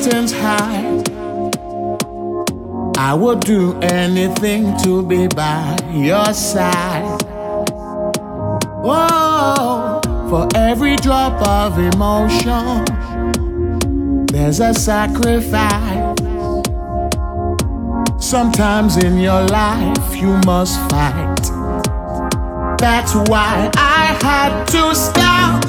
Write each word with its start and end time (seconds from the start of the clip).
mountains 0.00 0.32
high. 0.32 1.02
I 2.96 3.12
would 3.14 3.40
do 3.40 3.78
anything 3.80 4.76
to 4.78 5.02
be 5.02 5.26
by 5.28 5.76
your 5.92 6.32
side. 6.32 7.22
Oh, 8.82 10.00
for 10.30 10.48
every 10.54 10.96
drop 10.96 11.46
of 11.46 11.78
emotion, 11.78 12.84
there's 14.26 14.60
a 14.60 14.72
sacrifice. 14.72 16.16
Sometimes 18.18 18.96
in 18.96 19.18
your 19.18 19.42
life, 19.48 20.16
you 20.16 20.40
must 20.46 20.78
fight. 20.90 21.42
That's 22.78 23.14
why 23.28 23.70
I 23.76 24.16
had 24.22 24.64
to 24.68 24.94
stop 24.94 25.64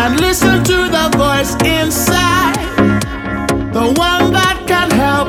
and 0.00 0.20
listen 0.20 0.64
to 0.64 0.88
the 0.90 1.10
voice 1.16 1.54
inside 1.62 2.53
the 3.74 3.92
one 3.98 4.32
that 4.32 4.62
can 4.68 4.88
help. 4.92 5.23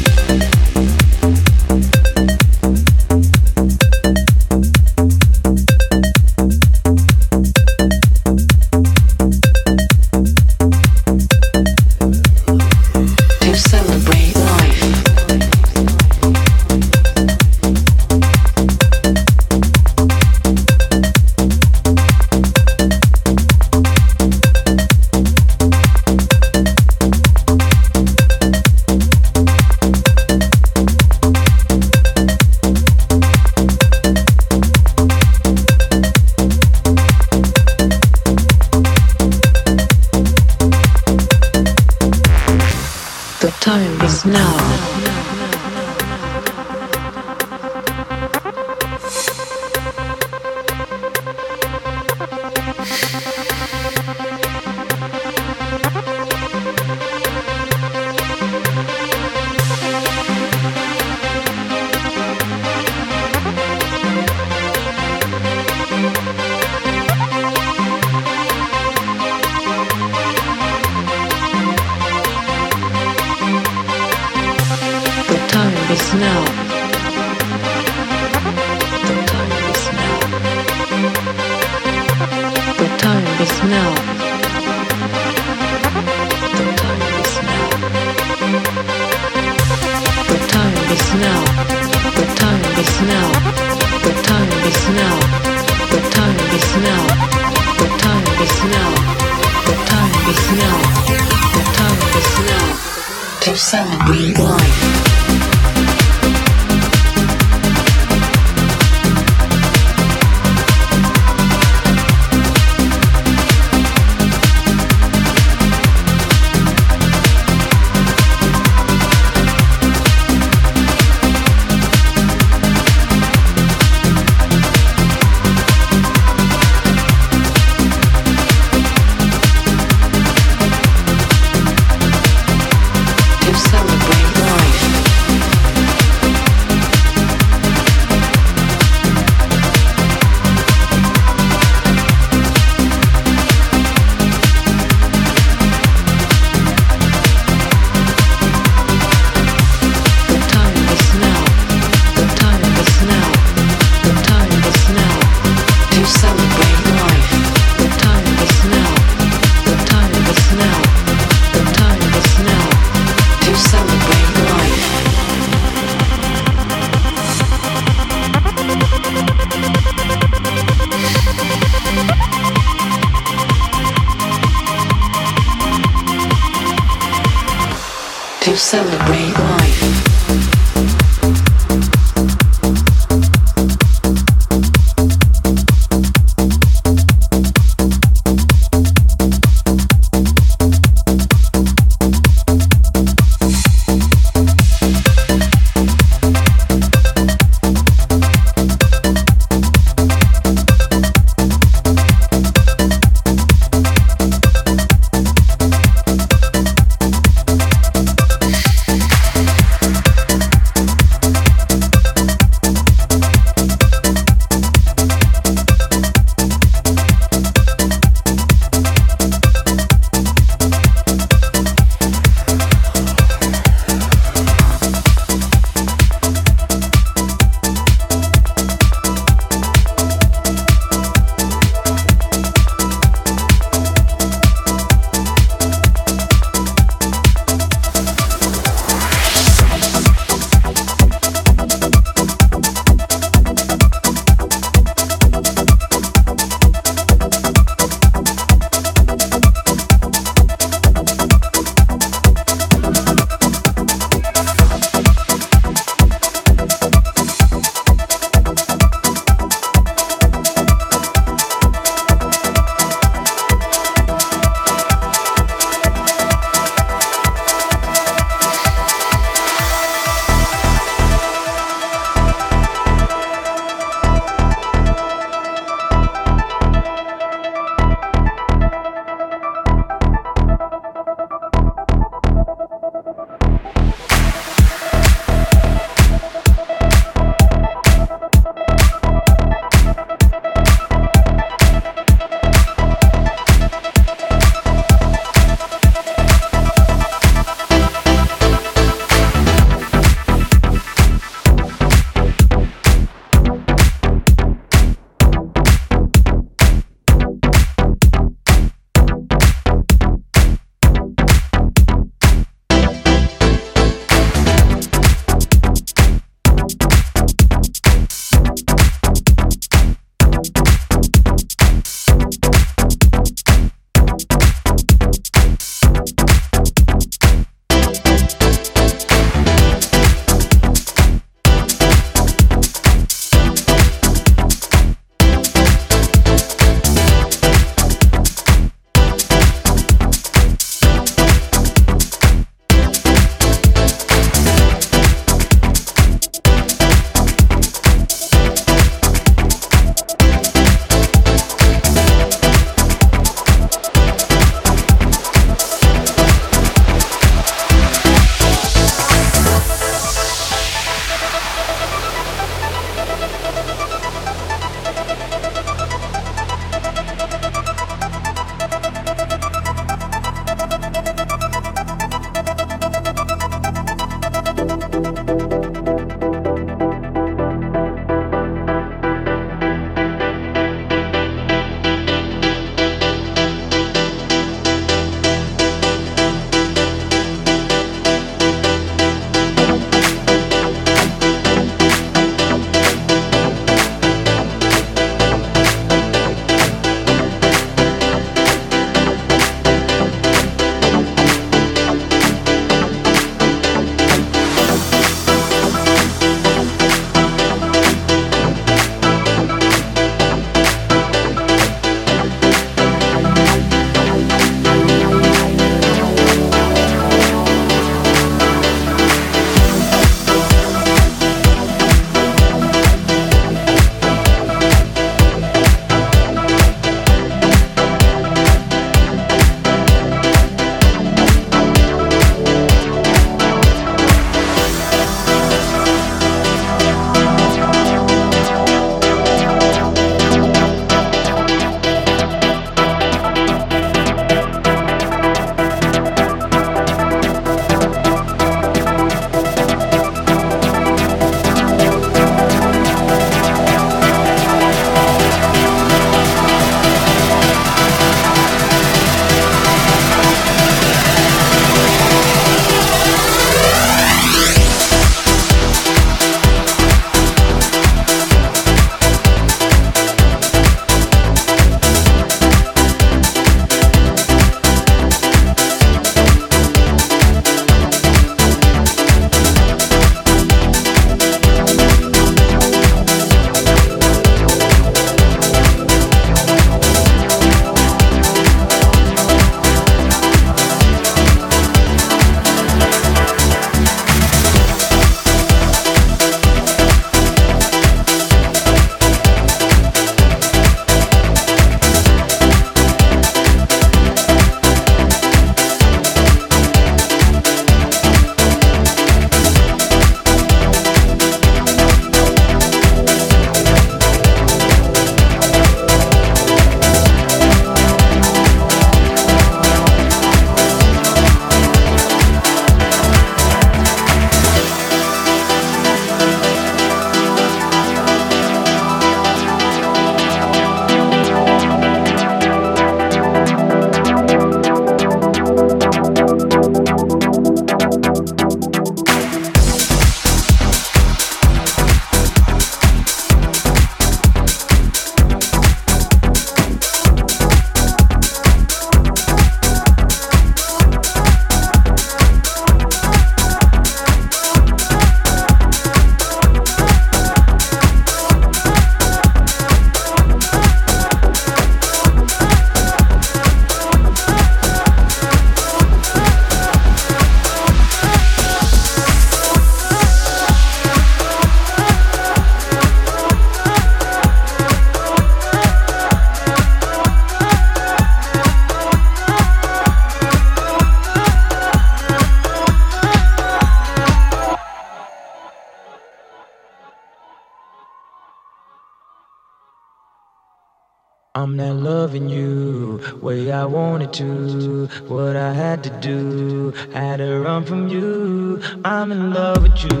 I'm 591.36 591.54
not 591.54 591.76
loving 591.76 592.30
you 592.30 592.98
way 593.20 593.52
I 593.52 593.66
wanted 593.66 594.10
to. 594.14 594.86
What 595.06 595.36
I 595.36 595.52
had 595.52 595.84
to 595.84 595.90
do, 596.00 596.70
had 596.94 597.18
to 597.18 597.40
run 597.40 597.62
from 597.62 597.88
you. 597.88 598.58
I'm 598.86 599.12
in 599.12 599.34
love 599.34 599.62
with 599.62 599.76
you, 599.84 600.00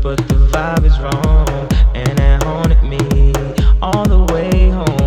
but 0.00 0.18
the 0.28 0.48
vibe 0.52 0.84
is 0.84 0.96
wrong, 1.00 1.48
and 1.96 2.20
it 2.20 2.44
haunted 2.44 2.84
me 2.84 3.32
all 3.82 4.04
the 4.04 4.32
way 4.32 4.68
home. 4.68 4.99